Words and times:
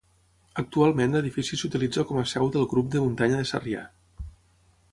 Actualment 0.61 1.11
l'edifici 1.17 1.59
s'utilitza 1.61 2.05
com 2.11 2.21
a 2.21 2.25
seu 2.31 2.49
del 2.57 2.65
Grup 2.73 2.89
de 2.95 3.05
muntanya 3.05 3.43
de 3.43 3.47
Sarrià. 3.51 3.85